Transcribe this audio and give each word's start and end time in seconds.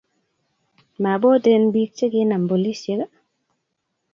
maboten 1.03 1.63
biik 1.73 1.91
che 1.97 2.05
kinam 2.13 2.43
polisiek? 2.51 3.11